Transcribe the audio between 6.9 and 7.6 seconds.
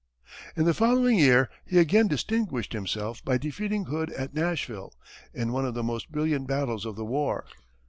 the war.